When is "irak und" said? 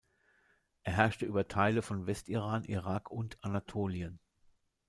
2.63-3.37